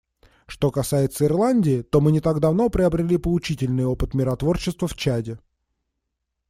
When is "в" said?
4.87-4.95